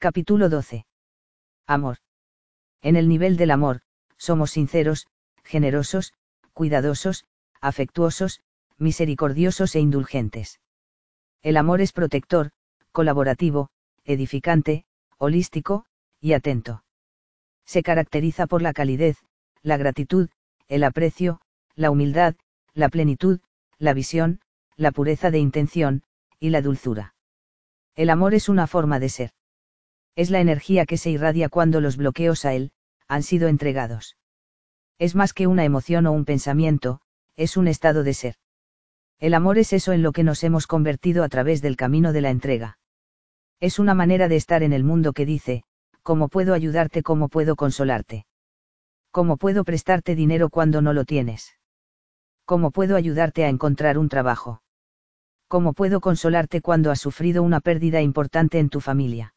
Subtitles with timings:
[0.00, 0.86] Capítulo 12.
[1.66, 1.96] Amor.
[2.82, 3.80] En el nivel del amor,
[4.16, 5.08] somos sinceros,
[5.42, 6.14] generosos,
[6.52, 7.24] cuidadosos,
[7.60, 8.40] afectuosos,
[8.76, 10.60] misericordiosos e indulgentes.
[11.42, 12.52] El amor es protector,
[12.92, 13.70] colaborativo,
[14.04, 14.84] edificante,
[15.16, 15.84] holístico,
[16.20, 16.84] y atento.
[17.64, 19.16] Se caracteriza por la calidez,
[19.62, 20.28] la gratitud,
[20.68, 21.40] el aprecio,
[21.74, 22.36] la humildad,
[22.72, 23.40] la plenitud,
[23.78, 24.40] la visión,
[24.76, 26.04] la pureza de intención,
[26.38, 27.16] y la dulzura.
[27.96, 29.32] El amor es una forma de ser.
[30.18, 32.72] Es la energía que se irradia cuando los bloqueos a él,
[33.06, 34.16] han sido entregados.
[34.98, 37.00] Es más que una emoción o un pensamiento,
[37.36, 38.34] es un estado de ser.
[39.20, 42.20] El amor es eso en lo que nos hemos convertido a través del camino de
[42.20, 42.80] la entrega.
[43.60, 45.62] Es una manera de estar en el mundo que dice,
[46.02, 47.04] ¿cómo puedo ayudarte?
[47.04, 48.26] ¿Cómo puedo consolarte?
[49.12, 51.56] ¿Cómo puedo prestarte dinero cuando no lo tienes?
[52.44, 54.62] ¿Cómo puedo ayudarte a encontrar un trabajo?
[55.46, 59.32] ¿Cómo puedo consolarte cuando has sufrido una pérdida importante en tu familia?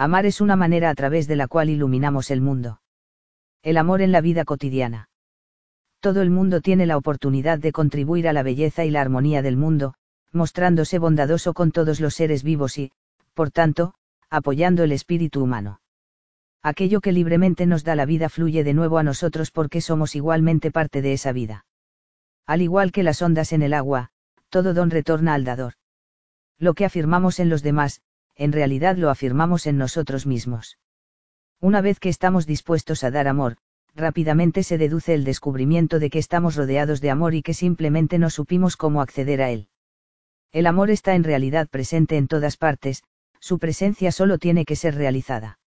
[0.00, 2.80] Amar es una manera a través de la cual iluminamos el mundo.
[3.62, 5.10] El amor en la vida cotidiana.
[6.00, 9.58] Todo el mundo tiene la oportunidad de contribuir a la belleza y la armonía del
[9.58, 9.92] mundo,
[10.32, 12.92] mostrándose bondadoso con todos los seres vivos y,
[13.34, 13.92] por tanto,
[14.30, 15.82] apoyando el espíritu humano.
[16.62, 20.70] Aquello que libremente nos da la vida fluye de nuevo a nosotros porque somos igualmente
[20.70, 21.66] parte de esa vida.
[22.46, 24.12] Al igual que las ondas en el agua,
[24.48, 25.74] todo don retorna al dador.
[26.58, 28.00] Lo que afirmamos en los demás,
[28.40, 30.78] en realidad lo afirmamos en nosotros mismos.
[31.60, 33.58] Una vez que estamos dispuestos a dar amor,
[33.94, 38.30] rápidamente se deduce el descubrimiento de que estamos rodeados de amor y que simplemente no
[38.30, 39.68] supimos cómo acceder a él.
[40.52, 43.02] El amor está en realidad presente en todas partes,
[43.40, 45.58] su presencia solo tiene que ser realizada.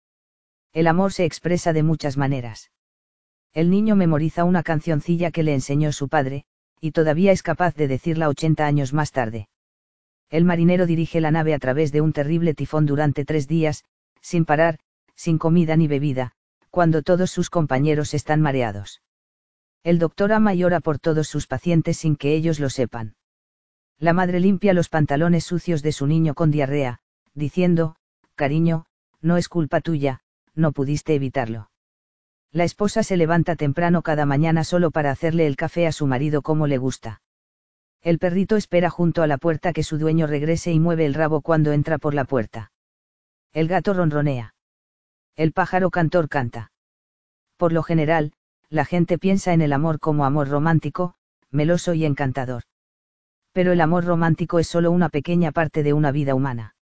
[0.71, 2.71] El amor se expresa de muchas maneras.
[3.53, 6.45] El niño memoriza una cancioncilla que le enseñó su padre,
[6.81, 9.47] y todavía es capaz de decirla 80 años más tarde.
[10.33, 13.83] El marinero dirige la nave a través de un terrible tifón durante tres días,
[14.19, 14.79] sin parar,
[15.15, 16.31] sin comida ni bebida,
[16.71, 19.03] cuando todos sus compañeros están mareados.
[19.83, 23.13] El doctor ama y ora por todos sus pacientes sin que ellos lo sepan.
[23.99, 26.97] La madre limpia los pantalones sucios de su niño con diarrea,
[27.35, 27.95] diciendo,
[28.33, 28.87] cariño,
[29.21, 30.21] no es culpa tuya,
[30.55, 31.69] no pudiste evitarlo.
[32.51, 36.41] La esposa se levanta temprano cada mañana solo para hacerle el café a su marido
[36.41, 37.21] como le gusta.
[38.03, 41.39] El perrito espera junto a la puerta que su dueño regrese y mueve el rabo
[41.41, 42.73] cuando entra por la puerta.
[43.53, 44.55] El gato ronronea.
[45.37, 46.73] El pájaro cantor canta.
[47.55, 48.33] Por lo general,
[48.69, 51.15] la gente piensa en el amor como amor romántico,
[51.49, 52.63] meloso y encantador.
[53.53, 56.75] Pero el amor romántico es solo una pequeña parte de una vida humana.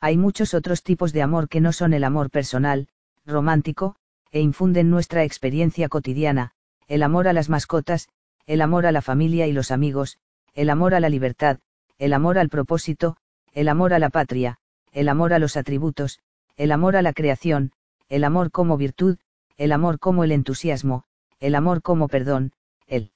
[0.00, 2.88] Hay muchos otros tipos de amor que no son el amor personal,
[3.26, 3.96] romántico,
[4.30, 6.52] e infunden nuestra experiencia cotidiana,
[6.86, 8.08] el amor a las mascotas,
[8.46, 10.18] el amor a la familia y los amigos,
[10.54, 11.58] el amor a la libertad,
[11.98, 13.16] el amor al propósito,
[13.52, 14.58] el amor a la patria,
[14.92, 16.20] el amor a los atributos,
[16.56, 17.72] el amor a la creación,
[18.08, 19.18] el amor como virtud,
[19.56, 21.04] el amor como el entusiasmo,
[21.40, 22.52] el amor como perdón,
[22.86, 23.12] el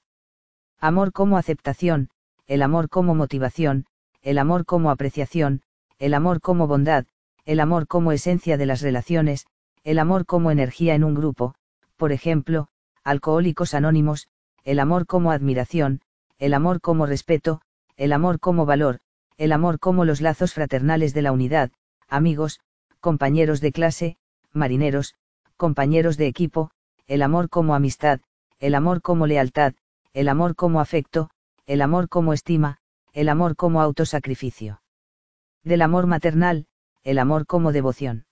[0.79, 2.09] amor como aceptación,
[2.45, 3.85] el amor como motivación,
[4.21, 5.61] el amor como apreciación,
[5.99, 7.05] el amor como bondad,
[7.45, 9.45] el amor como esencia de las relaciones,
[9.83, 11.55] el amor como energía en un grupo,
[11.97, 12.69] por ejemplo,
[13.03, 14.27] Alcohólicos Anónimos,
[14.63, 16.01] el amor como admiración,
[16.43, 17.61] el amor como respeto,
[17.95, 18.99] el amor como valor,
[19.37, 21.71] el amor como los lazos fraternales de la unidad,
[22.09, 22.59] amigos,
[22.99, 24.17] compañeros de clase,
[24.51, 25.15] marineros,
[25.55, 26.69] compañeros de equipo,
[27.07, 28.19] el amor como amistad,
[28.59, 29.73] el amor como lealtad,
[30.11, 31.29] el amor como afecto,
[31.65, 32.79] el amor como estima,
[33.13, 34.81] el amor como autosacrificio.
[35.63, 36.67] Del amor maternal,
[37.03, 38.25] el amor como devoción.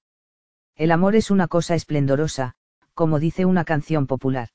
[0.76, 2.56] El amor es una cosa esplendorosa,
[2.94, 4.50] como dice una canción popular.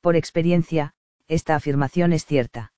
[0.00, 0.94] Por experiencia,
[1.28, 2.72] esta afirmación es cierta.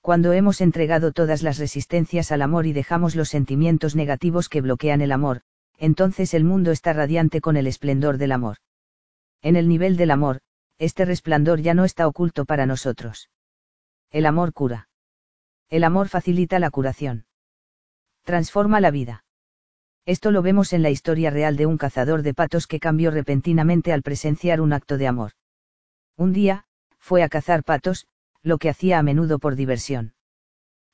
[0.00, 5.00] Cuando hemos entregado todas las resistencias al amor y dejamos los sentimientos negativos que bloquean
[5.00, 5.40] el amor,
[5.78, 8.58] entonces el mundo está radiante con el esplendor del amor.
[9.42, 10.40] En el nivel del amor,
[10.78, 13.30] este resplandor ya no está oculto para nosotros.
[14.10, 14.88] El amor cura.
[15.68, 17.26] El amor facilita la curación.
[18.22, 19.24] Transforma la vida.
[20.04, 23.92] Esto lo vemos en la historia real de un cazador de patos que cambió repentinamente
[23.92, 25.32] al presenciar un acto de amor.
[26.16, 26.64] Un día,
[26.98, 28.06] fue a cazar patos,
[28.42, 30.14] lo que hacía a menudo por diversión.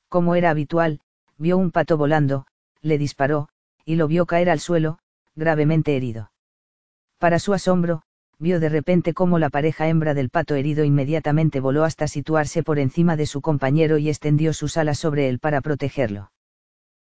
[0.09, 1.01] Como era habitual,
[1.39, 2.47] vio un pato volando,
[2.81, 3.49] le disparó,
[3.85, 4.99] y lo vio caer al suelo,
[5.35, 6.33] gravemente herido.
[7.19, 8.03] Para su asombro,
[8.39, 12.79] vio de repente cómo la pareja hembra del pato herido inmediatamente voló hasta situarse por
[12.79, 16.33] encima de su compañero y extendió sus alas sobre él para protegerlo.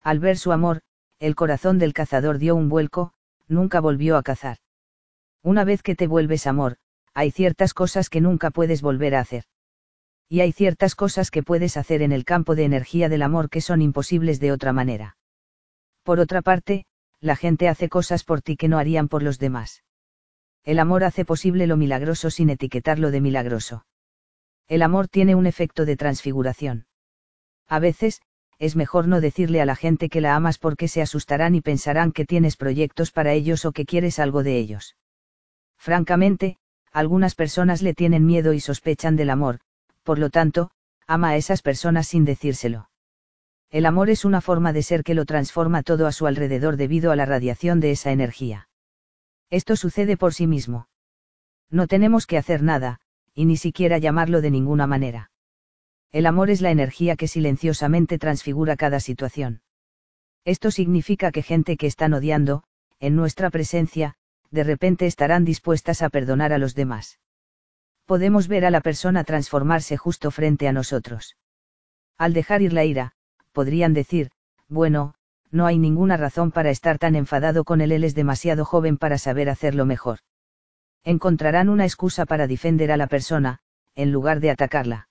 [0.02, 0.82] Al ver su amor,
[1.18, 3.12] el corazón del cazador dio un vuelco,
[3.48, 4.58] nunca volvió a cazar.
[5.42, 6.76] Una vez que te vuelves amor,
[7.14, 9.44] hay ciertas cosas que nunca puedes volver a hacer.
[10.28, 13.60] Y hay ciertas cosas que puedes hacer en el campo de energía del amor que
[13.60, 15.16] son imposibles de otra manera.
[16.02, 16.86] Por otra parte,
[17.20, 19.84] la gente hace cosas por ti que no harían por los demás.
[20.64, 23.84] El amor hace posible lo milagroso sin etiquetarlo de milagroso.
[24.68, 26.86] El amor tiene un efecto de transfiguración.
[27.68, 28.22] A veces,
[28.58, 32.12] es mejor no decirle a la gente que la amas porque se asustarán y pensarán
[32.12, 34.96] que tienes proyectos para ellos o que quieres algo de ellos.
[35.76, 36.58] Francamente,
[36.92, 39.60] algunas personas le tienen miedo y sospechan del amor,
[40.02, 40.70] por lo tanto,
[41.06, 42.90] ama a esas personas sin decírselo.
[43.70, 47.10] El amor es una forma de ser que lo transforma todo a su alrededor debido
[47.10, 48.68] a la radiación de esa energía.
[49.48, 50.88] Esto sucede por sí mismo.
[51.70, 53.00] No tenemos que hacer nada,
[53.34, 55.30] y ni siquiera llamarlo de ninguna manera.
[56.10, 59.62] El amor es la energía que silenciosamente transfigura cada situación.
[60.44, 62.64] Esto significa que gente que están odiando,
[63.00, 64.16] en nuestra presencia,
[64.52, 67.18] de repente estarán dispuestas a perdonar a los demás.
[68.06, 71.36] Podemos ver a la persona transformarse justo frente a nosotros.
[72.18, 73.12] Al dejar ir la ira,
[73.52, 74.30] podrían decir,
[74.68, 75.14] bueno,
[75.50, 79.18] no hay ninguna razón para estar tan enfadado con él, él es demasiado joven para
[79.18, 80.18] saber hacerlo mejor.
[81.02, 83.58] Encontrarán una excusa para defender a la persona,
[83.94, 85.08] en lugar de atacarla.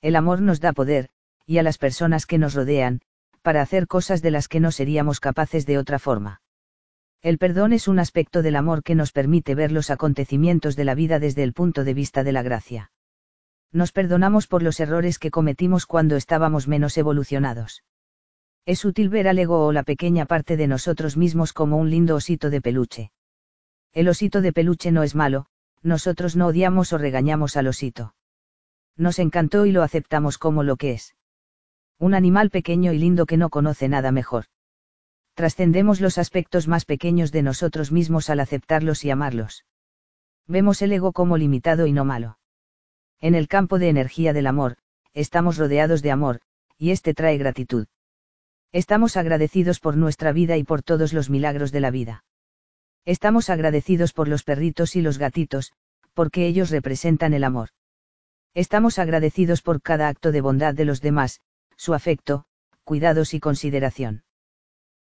[0.00, 1.10] El amor nos da poder,
[1.46, 3.00] y a las personas que nos rodean,
[3.42, 6.40] para hacer cosas de las que no seríamos capaces de otra forma.
[7.24, 10.94] El perdón es un aspecto del amor que nos permite ver los acontecimientos de la
[10.94, 12.92] vida desde el punto de vista de la gracia.
[13.72, 17.82] Nos perdonamos por los errores que cometimos cuando estábamos menos evolucionados.
[18.66, 22.14] Es útil ver al ego o la pequeña parte de nosotros mismos como un lindo
[22.14, 23.10] osito de peluche.
[23.94, 25.46] El osito de peluche no es malo,
[25.82, 28.14] nosotros no odiamos o regañamos al osito.
[28.98, 31.14] Nos encantó y lo aceptamos como lo que es.
[31.98, 34.44] Un animal pequeño y lindo que no conoce nada mejor
[35.34, 39.64] trascendemos los aspectos más pequeños de nosotros mismos al aceptarlos y amarlos.
[40.46, 42.38] Vemos el ego como limitado y no malo.
[43.20, 44.76] En el campo de energía del amor,
[45.12, 46.40] estamos rodeados de amor,
[46.76, 47.86] y este trae gratitud.
[48.72, 52.24] Estamos agradecidos por nuestra vida y por todos los milagros de la vida.
[53.04, 55.72] Estamos agradecidos por los perritos y los gatitos,
[56.12, 57.70] porque ellos representan el amor.
[58.52, 61.40] Estamos agradecidos por cada acto de bondad de los demás,
[61.76, 62.46] su afecto,
[62.84, 64.23] cuidados y consideración.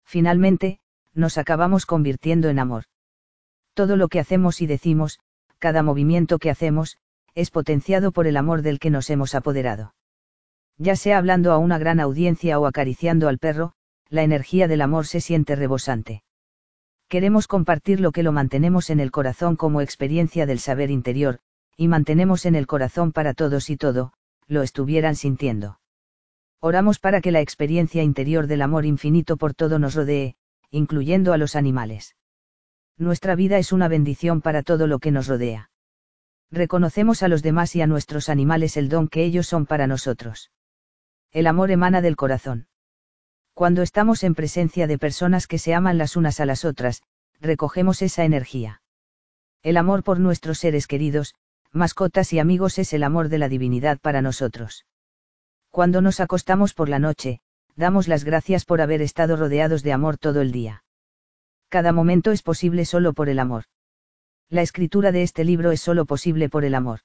[0.05, 0.81] Finalmente,
[1.15, 2.85] nos acabamos convirtiendo en amor.
[3.75, 5.21] Todo lo que hacemos y decimos,
[5.59, 6.99] cada movimiento que hacemos,
[7.35, 9.95] es potenciado por el amor del que nos hemos apoderado.
[10.79, 13.73] Ya sea hablando a una gran audiencia o acariciando al perro,
[14.09, 16.23] la energía del amor se siente rebosante.
[17.09, 21.41] Queremos compartir lo que lo mantenemos en el corazón como experiencia del saber interior,
[21.77, 24.13] y mantenemos en el corazón para todos y todo,
[24.47, 25.79] lo estuvieran sintiendo.
[26.65, 30.37] Oramos para que la experiencia interior del amor infinito por todo nos rodee,
[30.71, 32.15] incluyendo a los animales.
[32.97, 35.71] Nuestra vida es una bendición para todo lo que nos rodea.
[36.53, 40.53] Reconocemos a los demás y a nuestros animales el don que ellos son para nosotros.
[41.33, 42.69] El amor emana del corazón.
[43.55, 47.03] Cuando estamos en presencia de personas que se aman las unas a las otras,
[47.41, 48.83] recogemos esa energía.
[49.65, 51.35] El amor por nuestros seres queridos,
[51.73, 54.87] mascotas y amigos es el amor de la divinidad para nosotros.
[55.73, 57.41] Cuando nos acostamos por la noche,
[57.77, 60.85] damos las gracias por haber estado rodeados de amor todo el día.
[61.71, 63.65] Cada momento es posible solo por el amor.
[64.51, 67.01] La escritura de este libro es solo posible por el amor.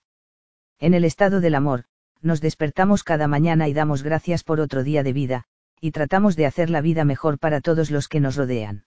[0.80, 1.86] En el estado del amor,
[2.22, 5.46] nos despertamos cada mañana y damos gracias por otro día de vida,
[5.80, 8.84] y tratamos de hacer la vida mejor para todos los que nos rodean.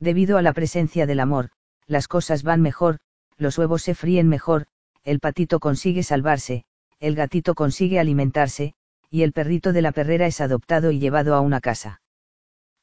[0.00, 1.50] Debido a la presencia del amor,
[1.86, 2.98] las cosas van mejor,
[3.36, 4.66] los huevos se fríen mejor,
[5.04, 6.64] el patito consigue salvarse,
[6.98, 8.74] el gatito consigue alimentarse,
[9.10, 12.02] y el perrito de la perrera es adoptado y llevado a una casa.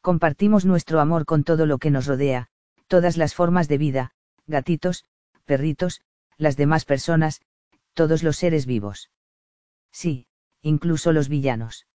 [0.01, 2.47] Compartimos nuestro amor con todo lo que nos rodea,
[2.87, 4.11] todas las formas de vida,
[4.47, 5.05] gatitos,
[5.45, 6.01] perritos,
[6.37, 7.41] las demás personas,
[7.93, 9.11] todos los seres vivos.
[9.91, 10.27] Sí,
[10.61, 11.87] incluso los villanos.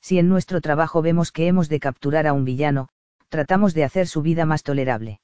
[0.00, 2.88] Si en nuestro trabajo vemos que hemos de capturar a un villano,
[3.28, 5.20] tratamos de hacer su vida más tolerable.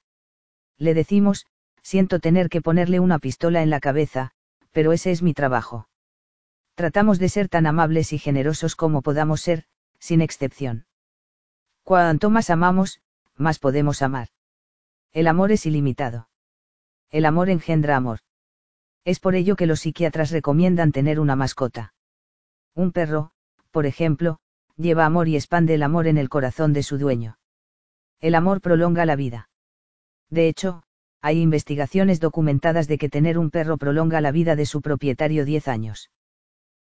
[0.76, 1.46] Le decimos,
[1.82, 4.32] siento tener que ponerle una pistola en la cabeza,
[4.72, 5.86] pero ese es mi trabajo
[6.74, 9.64] tratamos de ser tan amables y generosos como podamos ser,
[9.98, 10.86] sin excepción.
[11.82, 13.00] Cuanto más amamos,
[13.36, 14.28] más podemos amar.
[15.12, 16.28] El amor es ilimitado.
[17.10, 18.20] El amor engendra amor.
[19.04, 21.94] Es por ello que los psiquiatras recomiendan tener una mascota.
[22.74, 23.30] Un perro,
[23.70, 24.38] por ejemplo,
[24.76, 27.38] lleva amor y expande el amor en el corazón de su dueño.
[28.20, 29.50] El amor prolonga la vida.
[30.30, 30.82] De hecho,
[31.20, 35.68] hay investigaciones documentadas de que tener un perro prolonga la vida de su propietario 10
[35.68, 36.10] años.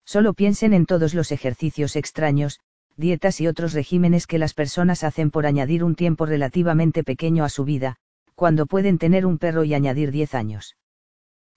[0.08, 2.62] Solo piensen en todos los ejercicios extraños,
[2.96, 7.50] dietas y otros regímenes que las personas hacen por añadir un tiempo relativamente pequeño a
[7.50, 7.98] su vida,
[8.34, 10.78] cuando pueden tener un perro y añadir 10 años.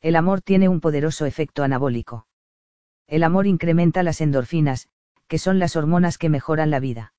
[0.00, 2.26] El amor tiene un poderoso efecto anabólico.
[3.06, 4.88] El amor incrementa las endorfinas,
[5.28, 7.14] que son las hormonas que mejoran la vida.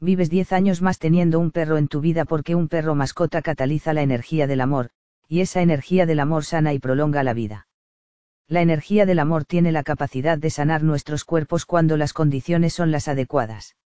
[0.00, 3.92] Vives 10 años más teniendo un perro en tu vida porque un perro mascota cataliza
[3.92, 4.88] la energía del amor,
[5.28, 7.66] y esa energía del amor sana y prolonga la vida.
[8.48, 12.92] La energía del amor tiene la capacidad de sanar nuestros cuerpos cuando las condiciones son
[12.92, 13.76] las adecuadas.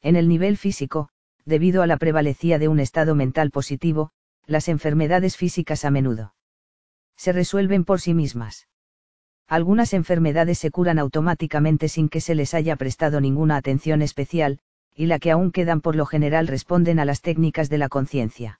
[0.00, 1.08] En el nivel físico,
[1.44, 4.12] debido a la prevalecía de un estado mental positivo,
[4.46, 6.34] las enfermedades físicas a menudo
[7.16, 8.66] se resuelven por sí mismas.
[9.46, 14.60] Algunas enfermedades se curan automáticamente sin que se les haya prestado ninguna atención especial,
[14.94, 18.59] y la que aún quedan por lo general responden a las técnicas de la conciencia.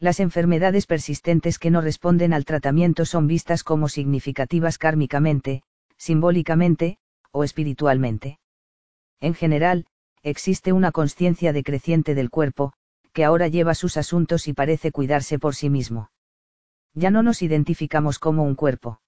[0.00, 5.62] Las enfermedades persistentes que no responden al tratamiento son vistas como significativas kármicamente,
[5.96, 6.98] simbólicamente,
[7.32, 8.38] o espiritualmente.
[9.20, 9.86] En general,
[10.22, 12.72] existe una conciencia decreciente del cuerpo,
[13.12, 16.10] que ahora lleva sus asuntos y parece cuidarse por sí mismo
[16.98, 19.00] ya no nos identificamos como un cuerpo.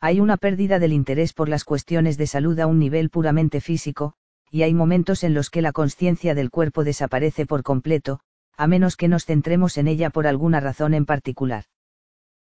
[0.00, 4.12] Hay una pérdida del interés por las cuestiones de salud a un nivel puramente físico,
[4.50, 8.20] y hay momentos en los que la conciencia del cuerpo desaparece por completo,
[8.56, 11.64] a menos que nos centremos en ella por alguna razón en particular.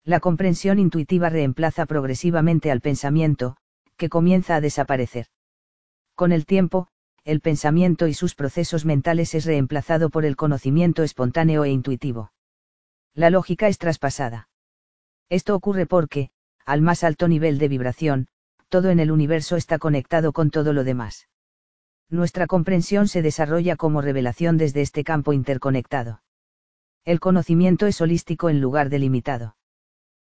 [0.03, 3.57] La comprensión intuitiva reemplaza progresivamente al pensamiento,
[3.97, 5.27] que comienza a desaparecer.
[6.15, 6.87] Con el tiempo,
[7.23, 12.31] el pensamiento y sus procesos mentales es reemplazado por el conocimiento espontáneo e intuitivo.
[13.13, 14.49] La lógica es traspasada.
[15.29, 16.31] Esto ocurre porque,
[16.65, 18.27] al más alto nivel de vibración,
[18.69, 21.27] todo en el universo está conectado con todo lo demás.
[22.11, 26.21] Nuestra comprensión se desarrolla como revelación desde este campo interconectado.
[27.05, 29.55] El conocimiento es holístico en lugar de limitado.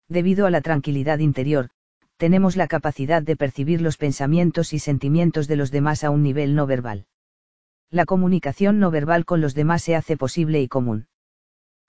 [0.08, 1.72] Debido a la tranquilidad interior,
[2.16, 6.56] tenemos la capacidad de percibir los pensamientos y sentimientos de los demás a un nivel
[6.56, 7.08] no verbal.
[7.90, 11.08] La comunicación no verbal con los demás se hace posible y común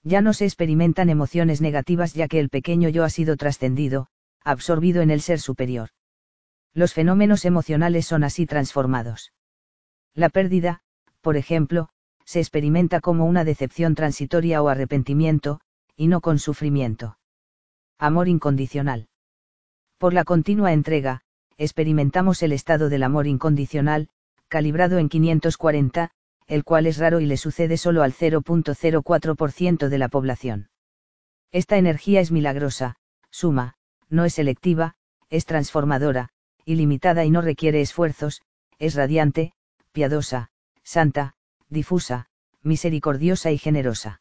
[0.05, 4.09] ya no se experimentan emociones negativas ya que el pequeño yo ha sido trascendido,
[4.43, 5.91] absorbido en el ser superior.
[6.75, 9.33] Los fenómenos emocionales son así transformados.
[10.15, 10.81] La pérdida,
[11.21, 11.89] por ejemplo,
[12.25, 15.61] se experimenta como una decepción transitoria o arrepentimiento,
[15.97, 17.19] y no con sufrimiento.
[17.99, 19.09] Amor incondicional.
[19.99, 21.23] Por la continua entrega,
[21.59, 24.09] experimentamos el estado del amor incondicional,
[24.49, 26.11] calibrado en 540,
[26.47, 30.69] el cual es raro y le sucede solo al 0.04% de la población.
[31.53, 32.97] Esta energía es milagrosa,
[33.31, 33.75] suma,
[34.09, 34.95] no es selectiva,
[35.31, 36.31] es transformadora,
[36.65, 38.43] ilimitada y no requiere esfuerzos,
[38.79, 39.53] es radiante,
[39.93, 40.51] piadosa,
[40.83, 41.35] santa,
[41.69, 42.27] difusa,
[42.63, 44.21] misericordiosa y generosa.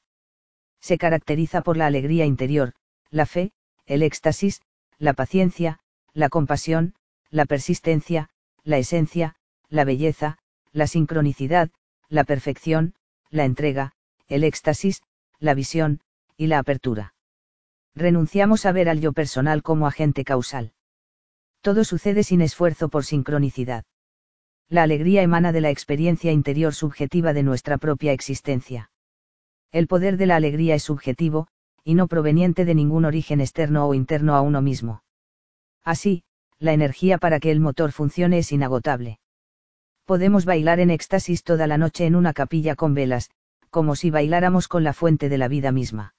[0.80, 2.74] Se caracteriza por la alegría interior,
[3.10, 3.52] la fe,
[3.86, 4.62] el éxtasis,
[4.98, 5.80] la paciencia,
[6.14, 6.96] la compasión,
[7.30, 8.30] la persistencia,
[8.64, 9.36] la esencia,
[9.70, 10.38] la belleza,
[10.72, 11.70] la sincronicidad,
[12.10, 12.96] la perfección,
[13.30, 13.94] la entrega,
[14.28, 15.02] el éxtasis,
[15.40, 16.02] la visión,
[16.38, 17.14] y la apertura.
[17.96, 20.74] Renunciamos a ver al yo personal como agente causal.
[21.62, 23.86] Todo sucede sin esfuerzo por sincronicidad.
[24.72, 28.90] La alegría emana de la experiencia interior subjetiva de nuestra propia existencia.
[29.72, 31.48] El poder de la alegría es subjetivo,
[31.84, 35.04] y no proveniente de ningún origen externo o interno a uno mismo.
[35.84, 36.24] Así,
[36.58, 39.20] la energía para que el motor funcione es inagotable
[40.12, 43.30] podemos bailar en éxtasis toda la noche en una capilla con velas,
[43.70, 46.16] como si bailáramos con la fuente de la vida misma.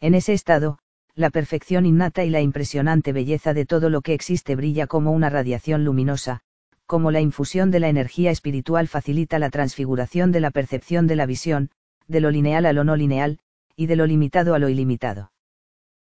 [0.00, 0.78] En ese estado,
[1.14, 5.30] la perfección innata y la impresionante belleza de todo lo que existe brilla como una
[5.30, 6.42] radiación luminosa,
[6.86, 11.26] como la infusión de la energía espiritual facilita la transfiguración de la percepción de la
[11.26, 11.70] visión,
[12.06, 13.40] de lo lineal a lo no lineal,
[13.74, 15.32] y de lo limitado a lo ilimitado.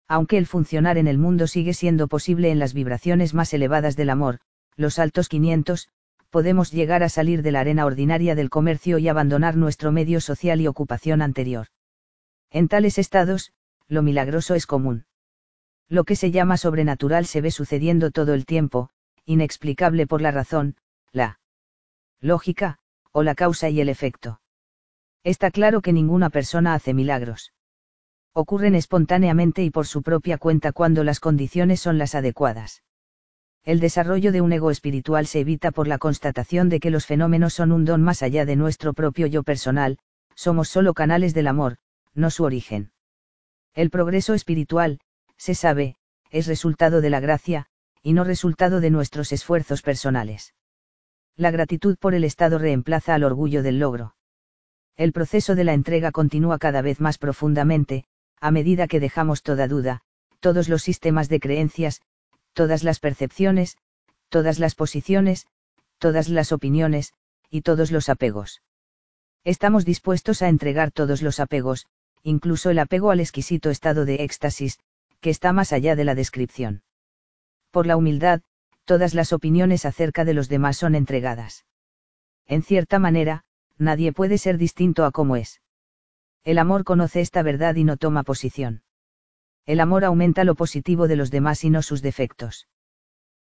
[0.09, 4.11] Aunque el funcionar en el mundo sigue siendo posible en las vibraciones más elevadas del
[4.11, 4.41] amor,
[4.75, 5.89] los altos 500,
[6.31, 10.61] podemos llegar a salir de la arena ordinaria del comercio y abandonar nuestro medio social
[10.61, 11.67] y ocupación anterior.
[12.51, 13.53] En tales estados,
[13.87, 15.05] lo milagroso es común.
[15.89, 18.91] Lo que se llama sobrenatural se ve sucediendo todo el tiempo,
[19.27, 20.77] inexplicable por la razón,
[21.13, 21.39] la
[22.21, 22.79] lógica,
[23.13, 24.41] o la causa y el efecto.
[25.25, 27.53] Está claro que ninguna persona hace milagros.
[28.33, 32.83] Ocurren espontáneamente y por su propia cuenta cuando las condiciones son las adecuadas
[33.65, 37.55] el desarrollo de un ego espiritual se evita por la constatación de que los fenómenos
[37.55, 39.99] son un don más allá de nuestro propio yo personal,
[40.35, 41.77] somos solo canales del amor,
[42.15, 42.93] no su origen.
[43.75, 45.01] El progreso espiritual,
[45.37, 45.97] se sabe,
[46.31, 47.67] es resultado de la gracia,
[48.03, 50.55] y no resultado de nuestros esfuerzos personales.
[51.37, 54.15] La gratitud por el Estado reemplaza al orgullo del logro.
[54.97, 58.05] El proceso de la entrega continúa cada vez más profundamente,
[58.41, 60.03] a medida que dejamos toda duda,
[60.41, 62.01] todos los sistemas de creencias,
[62.53, 63.77] todas las percepciones,
[64.29, 65.47] todas las posiciones,
[65.99, 67.13] todas las opiniones,
[67.51, 68.63] y todos los apegos.
[69.45, 71.87] Estamos dispuestos a entregar todos los apegos,
[72.23, 74.79] incluso el apego al exquisito estado de éxtasis,
[75.21, 76.83] que está más allá de la descripción.
[77.71, 78.43] Por la humildad,
[78.85, 81.65] todas las opiniones acerca de los demás son entregadas.
[82.47, 83.45] En cierta manera,
[83.79, 85.61] nadie puede ser distinto a como es.
[86.43, 88.83] El amor conoce esta verdad y no toma posición.
[89.67, 92.67] El amor aumenta lo positivo de los demás y no sus defectos.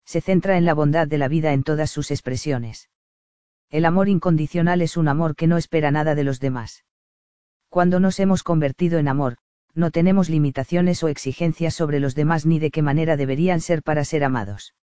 [0.04, 2.90] Se centra en la bondad de la vida en todas sus expresiones.
[3.70, 6.84] El amor incondicional es un amor que no espera nada de los demás.
[7.68, 9.38] Cuando nos hemos convertido en amor,
[9.76, 14.04] no tenemos limitaciones o exigencias sobre los demás ni de qué manera deberían ser para
[14.04, 14.74] ser amados.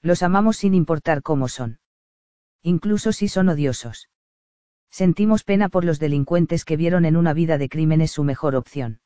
[0.00, 1.80] Los amamos sin importar cómo son.
[2.62, 4.08] Incluso si son odiosos.
[4.90, 9.00] Sentimos pena por los delincuentes que vieron en una vida de crímenes su mejor opción.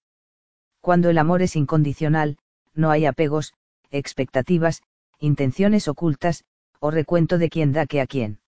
[0.83, 2.37] Cuando el amor es incondicional,
[2.75, 3.55] no hay apegos,
[3.91, 4.83] expectativas,
[5.19, 6.45] intenciones ocultas,
[6.79, 8.41] o recuento de quién da que a quién.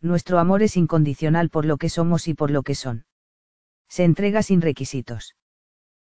[0.00, 3.06] Nuestro amor es incondicional por lo que somos y por lo que son.
[3.88, 5.36] Se entrega sin requisitos.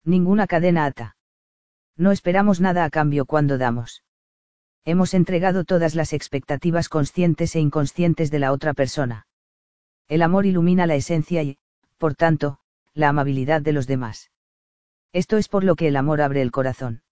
[0.04, 1.16] Ninguna cadena ata.
[1.96, 4.04] No esperamos nada a cambio cuando damos.
[4.84, 9.28] Hemos entregado todas las expectativas conscientes e inconscientes de la otra persona.
[10.08, 11.60] El amor ilumina la esencia y,
[12.00, 12.58] por tanto,
[12.94, 14.32] la amabilidad de los demás.
[15.14, 17.04] Esto es por lo que el amor abre el corazón.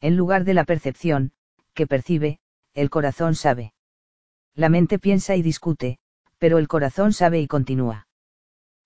[0.00, 1.32] En lugar de la percepción,
[1.74, 2.40] que percibe,
[2.72, 3.74] el corazón sabe.
[4.54, 5.98] La mente piensa y discute,
[6.38, 8.08] pero el corazón sabe y continúa.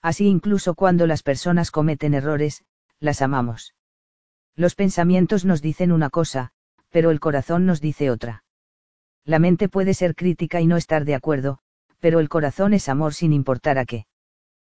[0.02, 2.64] Así incluso cuando las personas cometen errores,
[3.00, 3.74] las amamos.
[4.54, 6.52] Los pensamientos nos dicen una cosa,
[6.90, 8.44] pero el corazón nos dice otra.
[9.24, 11.58] La mente puede ser crítica y no estar de acuerdo,
[11.98, 14.06] pero el corazón es amor sin importar a qué.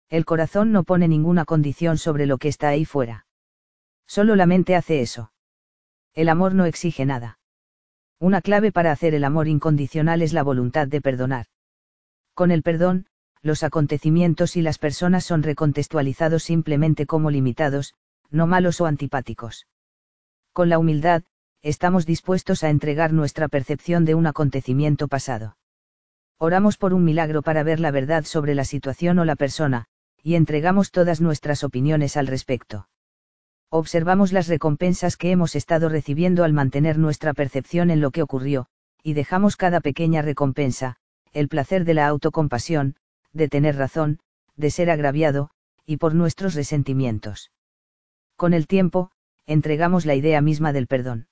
[0.08, 3.26] El corazón no pone ninguna condición sobre lo que está ahí fuera.
[4.06, 5.32] Solo la mente hace eso.
[6.14, 7.38] El amor no exige nada.
[8.18, 11.46] Una clave para hacer el amor incondicional es la voluntad de perdonar.
[12.34, 13.06] Con el perdón,
[13.40, 17.94] los acontecimientos y las personas son recontextualizados simplemente como limitados,
[18.32, 19.66] no malos o antipáticos.
[20.52, 21.22] Con la humildad,
[21.62, 25.56] estamos dispuestos a entregar nuestra percepción de un acontecimiento pasado.
[26.38, 29.86] Oramos por un milagro para ver la verdad sobre la situación o la persona,
[30.22, 32.88] y entregamos todas nuestras opiniones al respecto.
[33.70, 38.66] Observamos las recompensas que hemos estado recibiendo al mantener nuestra percepción en lo que ocurrió,
[39.02, 40.96] y dejamos cada pequeña recompensa,
[41.32, 42.96] el placer de la autocompasión,
[43.32, 44.18] de tener razón,
[44.56, 45.50] de ser agraviado,
[45.86, 47.50] y por nuestros resentimientos.
[48.42, 49.12] Con el tiempo,
[49.46, 51.28] entregamos la idea misma del perdón.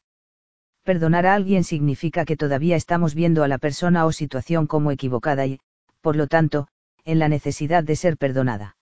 [0.84, 5.44] Perdonar a alguien significa que todavía estamos viendo a la persona o situación como equivocada
[5.44, 5.58] y,
[6.02, 6.68] por lo tanto,
[7.04, 8.76] en la necesidad de ser perdonada.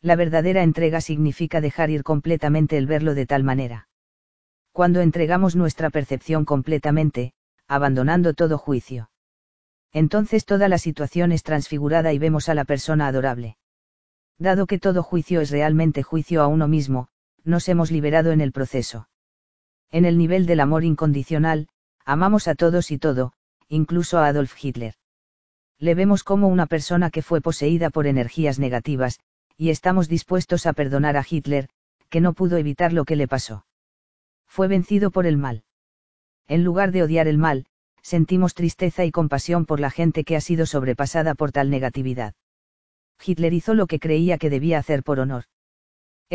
[0.00, 3.86] La verdadera entrega significa dejar ir completamente el verlo de tal manera.
[4.72, 7.34] Cuando entregamos nuestra percepción completamente,
[7.68, 9.10] abandonando todo juicio.
[9.92, 13.58] Entonces toda la situación es transfigurada y vemos a la persona adorable.
[14.40, 17.10] Dado que todo juicio es realmente juicio a uno mismo,
[17.44, 19.08] nos hemos liberado en el proceso.
[19.90, 21.68] En el nivel del amor incondicional,
[22.04, 23.32] amamos a todos y todo,
[23.68, 24.94] incluso a Adolf Hitler.
[25.78, 29.20] Le vemos como una persona que fue poseída por energías negativas,
[29.56, 31.68] y estamos dispuestos a perdonar a Hitler,
[32.08, 33.66] que no pudo evitar lo que le pasó.
[34.46, 35.64] Fue vencido por el mal.
[36.46, 37.66] En lugar de odiar el mal,
[38.02, 42.34] sentimos tristeza y compasión por la gente que ha sido sobrepasada por tal negatividad.
[43.24, 45.44] Hitler hizo lo que creía que debía hacer por honor.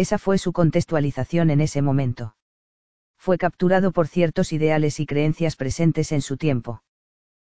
[0.04, 2.36] Esa fue su contextualización en ese momento
[3.20, 6.82] fue capturado por ciertos ideales y creencias presentes en su tiempo.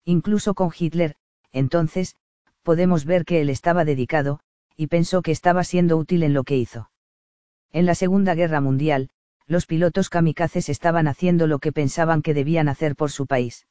[0.06, 1.16] Incluso con Hitler,
[1.52, 2.16] entonces,
[2.64, 4.40] podemos ver que él estaba dedicado,
[4.78, 6.90] y pensó que estaba siendo útil en lo que hizo.
[7.74, 9.10] En la Segunda Guerra Mundial,
[9.48, 13.68] los pilotos kamikazes estaban haciendo lo que pensaban que debían hacer por su país.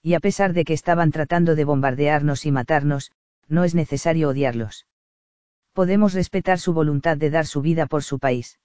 [0.00, 3.12] Y a pesar de que estaban tratando de bombardearnos y matarnos,
[3.48, 4.86] no es necesario odiarlos.
[5.72, 8.58] Podemos respetar su voluntad de dar su vida por su país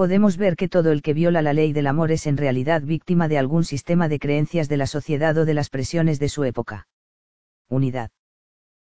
[0.00, 3.28] podemos ver que todo el que viola la ley del amor es en realidad víctima
[3.28, 6.88] de algún sistema de creencias de la sociedad o de las presiones de su época.
[7.68, 8.10] Unidad.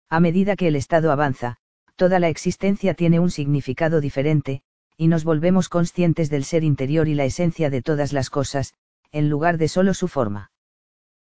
[0.10, 1.56] A medida que el Estado avanza,
[1.96, 4.62] toda la existencia tiene un significado diferente,
[4.98, 8.74] y nos volvemos conscientes del ser interior y la esencia de todas las cosas,
[9.14, 10.52] en lugar de solo su forma.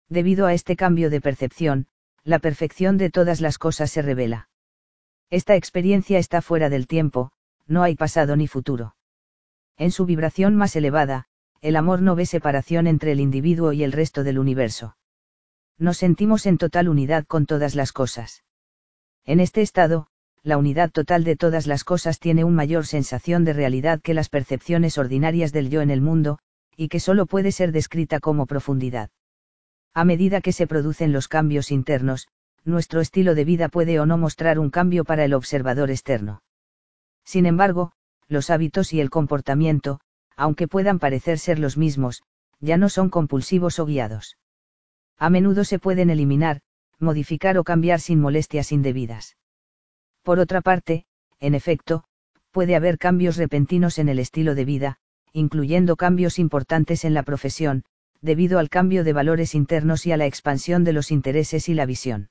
[0.09, 1.87] Debido a este cambio de percepción,
[2.25, 4.48] la perfección de todas las cosas se revela.
[5.33, 7.33] Esta experiencia está fuera del tiempo,
[7.66, 8.97] no hay pasado ni futuro.
[9.79, 11.25] En su vibración más elevada,
[11.62, 14.99] el amor no ve separación entre el individuo y el resto del universo.
[15.79, 18.45] Nos sentimos en total unidad con todas las cosas.
[19.25, 20.07] En este estado,
[20.42, 24.29] la unidad total de todas las cosas tiene una mayor sensación de realidad que las
[24.29, 26.40] percepciones ordinarias del yo en el mundo,
[26.77, 29.09] y que solo puede ser descrita como profundidad.
[29.95, 32.29] A medida que se producen los cambios internos,
[32.64, 36.42] nuestro estilo de vida puede o no mostrar un cambio para el observador externo.
[37.25, 37.92] Sin embargo,
[38.29, 40.01] los hábitos y el comportamiento,
[40.37, 42.22] aunque puedan parecer ser los mismos,
[42.61, 44.37] ya no son compulsivos o guiados.
[45.18, 46.61] A menudo se pueden eliminar,
[46.98, 49.37] modificar o cambiar sin molestias indebidas.
[50.22, 51.05] Por otra parte,
[51.40, 52.05] en efecto,
[52.53, 54.98] puede haber cambios repentinos en el estilo de vida,
[55.33, 57.85] incluyendo cambios importantes en la profesión,
[58.20, 61.87] debido al cambio de valores internos y a la expansión de los intereses y la
[61.87, 62.29] visión.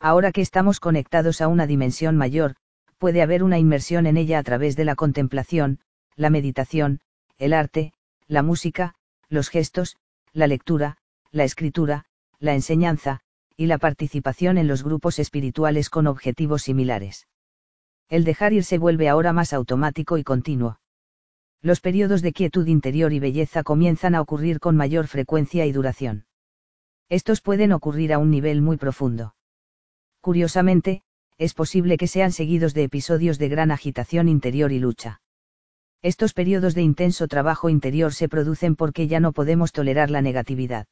[0.00, 2.56] Ahora que estamos conectados a una dimensión mayor,
[2.96, 5.78] puede haber una inmersión en ella a través de la contemplación,
[6.16, 7.00] la meditación,
[7.36, 7.92] el arte,
[8.26, 8.94] la música,
[9.28, 9.98] los gestos,
[10.32, 10.96] la lectura,
[11.30, 12.06] la escritura,
[12.38, 13.20] la enseñanza,
[13.56, 17.26] y la participación en los grupos espirituales con objetivos similares.
[18.08, 20.80] El dejar ir se vuelve ahora más automático y continuo.
[21.60, 26.24] Los periodos de quietud interior y belleza comienzan a ocurrir con mayor frecuencia y duración.
[27.10, 29.34] Estos pueden ocurrir a un nivel muy profundo.
[30.20, 31.02] Curiosamente,
[31.38, 35.20] es posible que sean seguidos de episodios de gran agitación interior y lucha.
[36.02, 40.86] Estos periodos de intenso trabajo interior se producen porque ya no podemos tolerar la negatividad.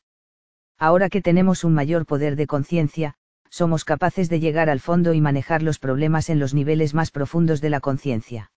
[0.78, 3.14] Ahora que tenemos un mayor poder de conciencia,
[3.50, 7.60] somos capaces de llegar al fondo y manejar los problemas en los niveles más profundos
[7.60, 8.50] de la conciencia.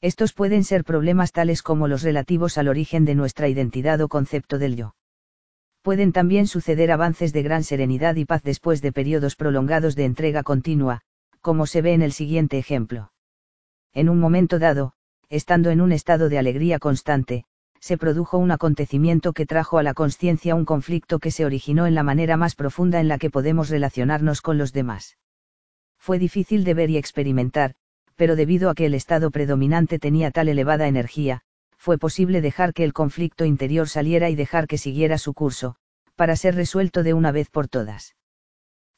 [0.00, 4.58] Estos pueden ser problemas tales como los relativos al origen de nuestra identidad o concepto
[4.58, 4.94] del yo.
[5.86, 10.42] Pueden también suceder avances de gran serenidad y paz después de periodos prolongados de entrega
[10.42, 11.02] continua,
[11.40, 13.12] como se ve en el siguiente ejemplo.
[13.94, 14.94] En un momento dado,
[15.28, 17.44] estando en un estado de alegría constante,
[17.78, 21.94] se produjo un acontecimiento que trajo a la conciencia un conflicto que se originó en
[21.94, 25.18] la manera más profunda en la que podemos relacionarnos con los demás.
[26.00, 27.76] Fue difícil de ver y experimentar,
[28.16, 31.42] pero debido a que el estado predominante tenía tal elevada energía,
[31.86, 35.76] fue posible dejar que el conflicto interior saliera y dejar que siguiera su curso,
[36.16, 38.16] para ser resuelto de una vez por todas.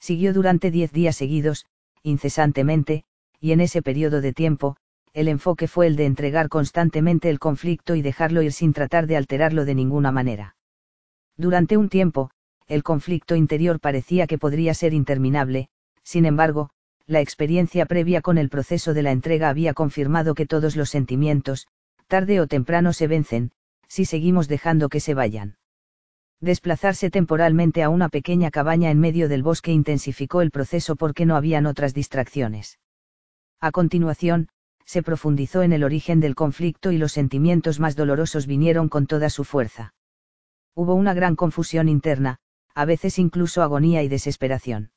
[0.01, 1.67] Siguió durante diez días seguidos,
[2.03, 3.05] incesantemente,
[3.41, 4.79] y en ese periodo de tiempo,
[5.13, 9.19] el enfoque fue el de entregar constantemente el conflicto y dejarlo ir sin tratar de
[9.19, 10.57] alterarlo de ninguna manera.
[11.37, 12.31] Durante un tiempo,
[12.69, 15.69] el conflicto interior parecía que podría ser interminable,
[16.05, 16.71] sin embargo,
[17.07, 21.69] la experiencia previa con el proceso de la entrega había confirmado que todos los sentimientos,
[22.09, 23.53] tarde o temprano se vencen,
[23.87, 25.57] si seguimos dejando que se vayan.
[26.41, 31.37] Desplazarse temporalmente a una pequeña cabaña en medio del bosque intensificó el proceso porque no
[31.37, 32.79] habían otras distracciones.
[33.61, 34.49] A continuación,
[34.85, 39.31] se profundizó en el origen del conflicto y los sentimientos más dolorosos vinieron con toda
[39.31, 39.95] su fuerza.
[40.75, 42.39] Hubo una gran confusión interna,
[42.75, 44.93] a veces incluso agonía y desesperación.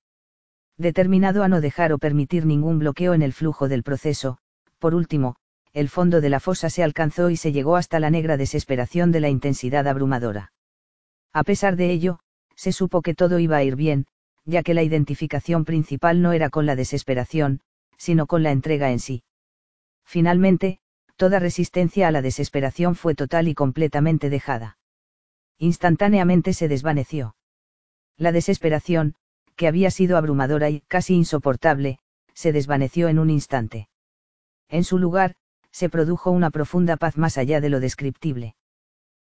[0.78, 4.38] Determinado a no dejar o permitir ningún bloqueo en el flujo del proceso,
[4.80, 5.36] por último,
[5.73, 9.21] el fondo de la fosa se alcanzó y se llegó hasta la negra desesperación de
[9.21, 10.51] la intensidad abrumadora.
[11.34, 12.19] A pesar de ello,
[12.55, 14.05] se supo que todo iba a ir bien,
[14.45, 17.62] ya que la identificación principal no era con la desesperación,
[17.97, 19.23] sino con la entrega en sí.
[20.03, 20.79] Finalmente,
[21.15, 24.77] toda resistencia a la desesperación fue total y completamente dejada.
[25.57, 27.36] Instantáneamente se desvaneció.
[28.17, 29.15] La desesperación,
[29.55, 31.99] que había sido abrumadora y casi insoportable,
[32.34, 33.88] se desvaneció en un instante.
[34.67, 35.36] En su lugar,
[35.71, 38.55] se produjo una profunda paz más allá de lo descriptible.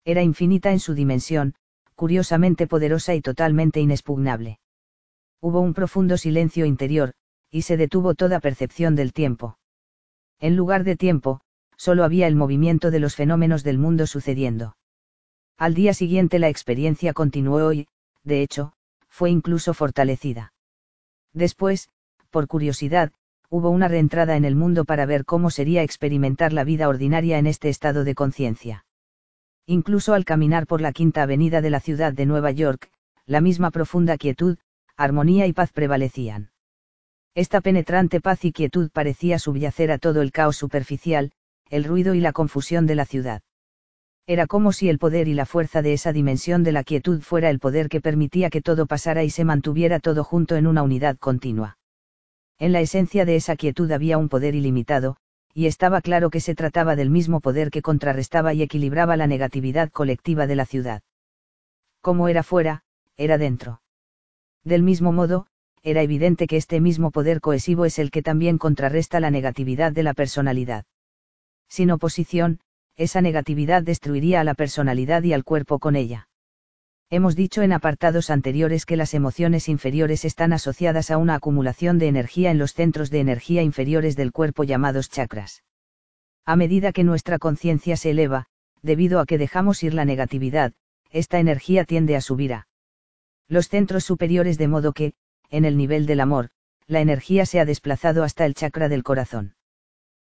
[0.06, 1.56] Era infinita en su dimensión,
[1.96, 4.60] curiosamente poderosa y totalmente inexpugnable.
[5.42, 7.14] Hubo un profundo silencio interior,
[7.52, 9.58] y se detuvo toda percepción del tiempo.
[10.40, 11.42] En lugar de tiempo,
[11.76, 14.78] solo había el movimiento de los fenómenos del mundo sucediendo.
[15.58, 17.88] Al día siguiente la experiencia continuó y,
[18.24, 18.74] de hecho,
[19.10, 20.54] fue incluso fortalecida.
[21.34, 21.90] Después,
[22.30, 23.12] por curiosidad,
[23.50, 27.48] hubo una reentrada en el mundo para ver cómo sería experimentar la vida ordinaria en
[27.48, 28.86] este estado de conciencia.
[29.66, 32.92] Incluso al caminar por la quinta avenida de la ciudad de Nueva York,
[33.26, 34.58] la misma profunda quietud,
[34.96, 36.52] armonía y paz prevalecían.
[37.34, 41.32] Esta penetrante paz y quietud parecía subyacer a todo el caos superficial,
[41.70, 43.42] el ruido y la confusión de la ciudad.
[44.28, 47.50] Era como si el poder y la fuerza de esa dimensión de la quietud fuera
[47.50, 51.18] el poder que permitía que todo pasara y se mantuviera todo junto en una unidad
[51.18, 51.79] continua.
[52.60, 55.16] En la esencia de esa quietud había un poder ilimitado,
[55.54, 59.90] y estaba claro que se trataba del mismo poder que contrarrestaba y equilibraba la negatividad
[59.90, 61.02] colectiva de la ciudad.
[62.02, 62.84] Como era fuera,
[63.18, 63.82] era dentro.
[64.64, 65.48] Del mismo modo,
[65.84, 70.04] era evidente que este mismo poder cohesivo es el que también contrarresta la negatividad de
[70.04, 70.86] la personalidad.
[71.68, 72.60] Sin oposición,
[72.96, 76.29] esa negatividad destruiría a la personalidad y al cuerpo con ella.
[77.12, 82.08] Hemos dicho en apartados anteriores que las emociones inferiores están asociadas a una acumulación de
[82.08, 85.64] energía en los centros de energía inferiores del cuerpo llamados chakras.
[86.46, 88.46] A medida que nuestra conciencia se eleva,
[88.84, 90.74] debido a que dejamos ir la negatividad,
[91.10, 92.68] esta energía tiende a subir a
[93.48, 95.14] los centros superiores de modo que,
[95.50, 96.52] en el nivel del amor,
[96.86, 99.56] la energía se ha desplazado hasta el chakra del corazón.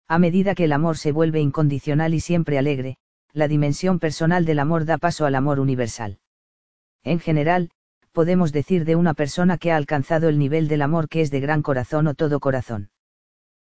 [0.08, 2.96] A medida que el amor se vuelve incondicional y siempre alegre,
[3.34, 6.18] la dimensión personal del amor da paso al amor universal.
[7.04, 7.70] En general,
[8.12, 11.40] podemos decir de una persona que ha alcanzado el nivel del amor que es de
[11.40, 12.90] gran corazón o todo corazón.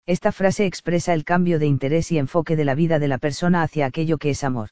[0.05, 3.63] Esta frase expresa el cambio de interés y enfoque de la vida de la persona
[3.63, 4.71] hacia aquello que es amor.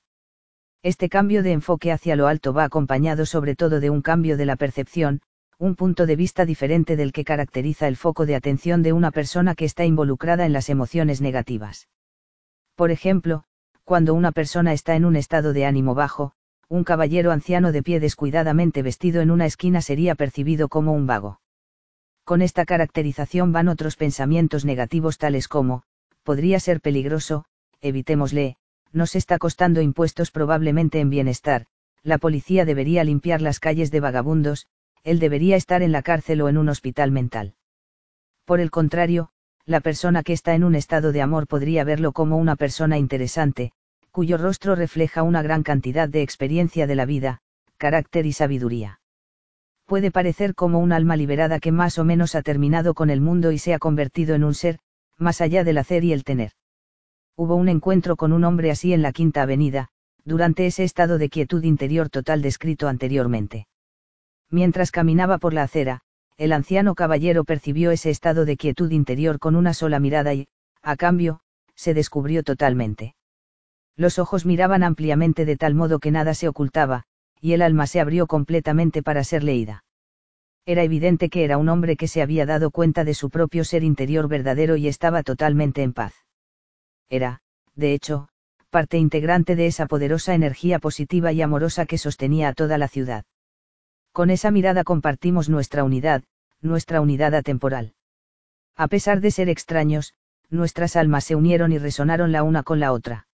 [0.82, 4.46] Este cambio de enfoque hacia lo alto va acompañado sobre todo de un cambio de
[4.46, 5.20] la percepción,
[5.58, 9.54] un punto de vista diferente del que caracteriza el foco de atención de una persona
[9.54, 11.88] que está involucrada en las emociones negativas.
[12.74, 13.44] Por ejemplo,
[13.84, 16.32] cuando una persona está en un estado de ánimo bajo,
[16.70, 21.40] un caballero anciano de pie descuidadamente vestido en una esquina sería percibido como un vago.
[22.22, 25.82] Con esta caracterización van otros pensamientos negativos tales como,
[26.22, 27.44] podría ser peligroso,
[27.80, 28.56] evitémosle,
[28.92, 31.66] nos está costando impuestos probablemente en bienestar,
[32.04, 34.68] la policía debería limpiar las calles de vagabundos,
[35.02, 37.54] él debería estar en la cárcel o en un hospital mental.
[38.44, 39.30] Por el contrario,
[39.66, 43.72] la persona que está en un estado de amor podría verlo como una persona interesante,
[44.10, 47.40] cuyo rostro refleja una gran cantidad de experiencia de la vida,
[47.76, 49.00] carácter y sabiduría
[49.90, 53.50] puede parecer como un alma liberada que más o menos ha terminado con el mundo
[53.50, 54.78] y se ha convertido en un ser,
[55.18, 56.52] más allá del hacer y el tener.
[57.34, 59.88] Hubo un encuentro con un hombre así en la Quinta Avenida,
[60.24, 63.66] durante ese estado de quietud interior total descrito anteriormente.
[64.48, 66.02] Mientras caminaba por la acera,
[66.36, 70.46] el anciano caballero percibió ese estado de quietud interior con una sola mirada y,
[70.82, 71.40] a cambio,
[71.74, 73.16] se descubrió totalmente.
[73.96, 77.04] Los ojos miraban ampliamente de tal modo que nada se ocultaba,
[77.40, 79.84] y el alma se abrió completamente para ser leída.
[80.66, 83.82] Era evidente que era un hombre que se había dado cuenta de su propio ser
[83.82, 86.14] interior verdadero y estaba totalmente en paz.
[87.08, 87.40] Era,
[87.74, 88.28] de hecho,
[88.68, 93.24] parte integrante de esa poderosa energía positiva y amorosa que sostenía a toda la ciudad.
[94.12, 96.22] Con esa mirada compartimos nuestra unidad,
[96.60, 97.94] nuestra unidad atemporal.
[98.76, 100.14] A pesar de ser extraños,
[100.50, 103.26] nuestras almas se unieron y resonaron la una con la otra.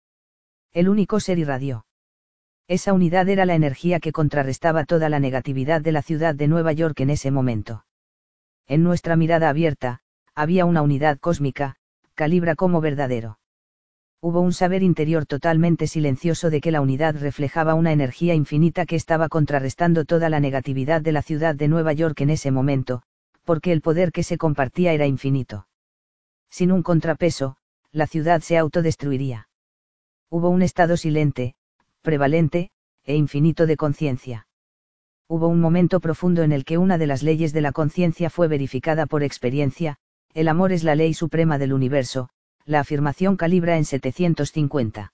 [0.75, 1.85] El único ser irradió.
[2.67, 6.73] Esa unidad era la energía que contrarrestaba toda la negatividad de la ciudad de Nueva
[6.73, 7.85] York en ese momento.
[8.67, 10.01] En nuestra mirada abierta,
[10.35, 11.77] había una unidad cósmica,
[12.13, 13.39] calibra como verdadero.
[14.19, 18.97] Hubo un saber interior totalmente silencioso de que la unidad reflejaba una energía infinita que
[18.97, 23.01] estaba contrarrestando toda la negatividad de la ciudad de Nueva York en ese momento,
[23.45, 25.69] porque el poder que se compartía era infinito.
[26.49, 27.55] Sin un contrapeso,
[27.93, 29.47] la ciudad se autodestruiría.
[30.37, 31.53] Hubo un estado silente,
[32.01, 32.69] prevalente,
[33.05, 34.47] e infinito de conciencia.
[35.29, 38.49] Hubo un momento profundo en el que una de las leyes de la conciencia fue
[38.49, 39.95] verificada por experiencia,
[40.33, 42.27] el amor es la ley suprema del universo,
[42.65, 45.13] la afirmación calibra en 750.